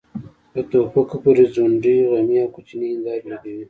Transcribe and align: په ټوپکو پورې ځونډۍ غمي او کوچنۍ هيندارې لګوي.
په 0.51 0.59
ټوپکو 0.69 1.15
پورې 1.23 1.43
ځونډۍ 1.53 1.97
غمي 2.09 2.37
او 2.43 2.49
کوچنۍ 2.55 2.87
هيندارې 2.93 3.25
لګوي. 3.31 3.59